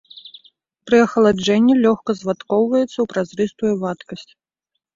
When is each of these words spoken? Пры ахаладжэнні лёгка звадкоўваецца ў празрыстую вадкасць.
Пры 0.89 0.97
ахаладжэнні 1.07 1.75
лёгка 1.85 2.11
звадкоўваецца 2.23 2.91
ў 3.01 3.05
празрыстую 3.15 3.73
вадкасць. 3.87 4.29